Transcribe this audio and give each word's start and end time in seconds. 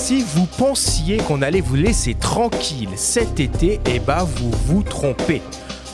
Si 0.00 0.22
vous 0.22 0.46
pensiez 0.46 1.18
qu'on 1.18 1.42
allait 1.42 1.60
vous 1.60 1.74
laisser 1.74 2.14
tranquille 2.14 2.88
cet 2.94 3.40
été, 3.40 3.80
eh 3.92 3.98
ben 3.98 4.24
vous 4.24 4.50
vous 4.64 4.82
trompez. 4.82 5.42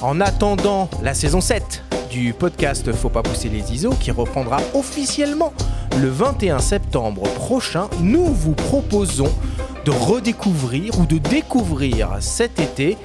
En 0.03 0.21
attendant 0.21 0.89
la 1.03 1.15
saison 1.15 1.41
7 1.41 1.83
du 2.11 2.33
podcast 2.33 2.93
Faut 2.93 3.09
pas 3.09 3.23
pousser 3.23 3.49
les 3.49 3.73
ISO 3.73 3.91
qui 3.99 4.11
reprendra 4.11 4.59
officiellement 4.75 5.53
le 6.01 6.09
21 6.09 6.59
septembre 6.59 7.23
prochain, 7.23 7.89
nous 8.01 8.27
vous 8.27 8.53
proposons 8.53 9.33
de 9.85 9.91
redécouvrir 9.91 11.01
ou 11.01 11.07
de 11.07 11.19
découvrir 11.19 12.19
cet 12.21 12.61
été 12.61 12.99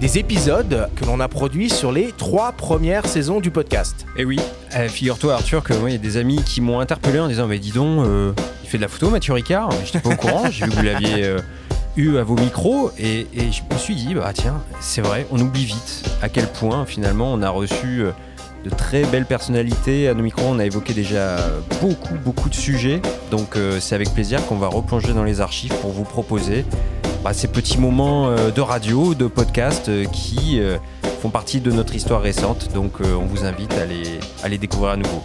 des 0.00 0.16
épisodes 0.16 0.88
que 0.96 1.04
l'on 1.04 1.20
a 1.20 1.28
produits 1.28 1.68
sur 1.68 1.92
les 1.92 2.12
trois 2.12 2.52
premières 2.52 3.06
saisons 3.06 3.38
du 3.38 3.50
podcast. 3.50 4.06
Et 4.16 4.24
oui, 4.24 4.40
euh, 4.74 4.88
figure-toi 4.88 5.34
Arthur 5.34 5.62
que 5.62 5.74
moi 5.74 5.90
il 5.90 5.92
y 5.92 5.96
a 5.96 5.98
des 5.98 6.16
amis 6.16 6.42
qui 6.42 6.62
m'ont 6.62 6.80
interpellé 6.80 7.20
en 7.20 7.28
disant 7.28 7.46
mais 7.46 7.58
dis 7.58 7.72
donc, 7.72 8.06
euh, 8.06 8.32
il 8.64 8.68
fait 8.68 8.78
de 8.78 8.82
la 8.82 8.88
photo 8.88 9.10
Mathieu 9.10 9.34
Ricard, 9.34 9.68
j'étais 9.84 10.00
pas 10.00 10.08
au 10.08 10.16
courant, 10.16 10.44
j'ai 10.50 10.64
vu 10.64 10.70
que 10.70 10.76
vous 10.76 10.82
l'aviez 10.82 11.24
euh, 11.24 11.38
eu 11.96 12.16
à 12.16 12.22
vos 12.22 12.34
micros. 12.34 12.90
Et, 12.98 13.26
je 13.34 13.74
me 13.74 13.78
suis 13.78 13.94
dit 13.94 14.14
bah 14.14 14.30
tiens 14.32 14.62
c'est 14.80 15.02
vrai, 15.02 15.26
on 15.30 15.38
oublie 15.38 15.66
vite 15.66 16.02
à 16.22 16.30
quel 16.30 16.46
point 16.46 16.86
finalement 16.86 17.30
on 17.34 17.42
a 17.42 17.50
reçu 17.50 18.00
euh, 18.00 18.12
de 18.64 18.70
très 18.70 19.04
belles 19.04 19.26
personnalités 19.26 20.08
à 20.08 20.14
nos 20.14 20.22
micros, 20.22 20.46
on 20.48 20.58
a 20.60 20.64
évoqué 20.64 20.94
déjà 20.94 21.38
beaucoup 21.82 22.14
beaucoup 22.24 22.48
de 22.48 22.54
sujets, 22.54 23.00
donc 23.30 23.56
c'est 23.80 23.94
avec 23.94 24.12
plaisir 24.12 24.44
qu'on 24.46 24.56
va 24.56 24.68
replonger 24.68 25.14
dans 25.14 25.24
les 25.24 25.40
archives 25.40 25.72
pour 25.80 25.92
vous 25.92 26.04
proposer 26.04 26.66
bah, 27.22 27.34
ces 27.34 27.48
petits 27.48 27.78
moments 27.78 28.28
euh, 28.28 28.50
de 28.50 28.60
radio, 28.60 29.14
de 29.14 29.26
podcast 29.26 29.88
euh, 29.88 30.04
qui 30.06 30.58
euh, 30.58 30.78
font 31.20 31.28
partie 31.28 31.60
de 31.60 31.70
notre 31.70 31.94
histoire 31.94 32.22
récente. 32.22 32.72
Donc 32.72 33.00
on 33.00 33.26
vous 33.26 33.44
invite 33.44 33.74
à 33.74 34.48
les, 34.48 34.58
découvrir 34.58 34.92
à 34.92 34.96
nouveau. 34.96 35.22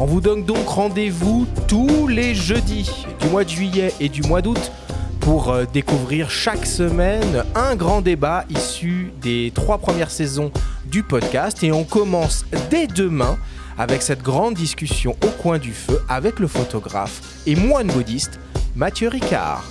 On 0.00 0.06
vous 0.06 0.20
donne 0.20 0.44
donc 0.44 0.66
rendez-vous 0.66 1.46
tous 1.68 2.08
les 2.08 2.34
jeudis 2.34 2.90
du 3.20 3.28
mois 3.28 3.44
de 3.44 3.48
juillet 3.48 3.92
et 4.00 4.08
du 4.08 4.22
mois 4.22 4.42
d'août 4.42 4.72
pour 5.20 5.54
découvrir 5.72 6.30
chaque 6.30 6.66
semaine 6.66 7.44
un 7.54 7.76
grand 7.76 8.00
débat 8.00 8.44
issu 8.48 9.12
des 9.20 9.52
trois 9.54 9.78
premières 9.78 10.10
saisons 10.10 10.50
du 10.86 11.02
podcast. 11.02 11.62
Et 11.62 11.72
on 11.72 11.84
commence 11.84 12.44
dès 12.70 12.86
demain 12.86 13.38
avec 13.76 14.02
cette 14.02 14.22
grande 14.22 14.54
discussion 14.54 15.16
au 15.24 15.28
coin 15.42 15.58
du 15.58 15.72
feu 15.72 16.00
avec 16.08 16.40
le 16.40 16.48
photographe 16.48 17.20
et 17.46 17.54
moine 17.54 17.88
bouddhiste 17.88 18.40
Mathieu 18.74 19.08
Ricard. 19.08 19.64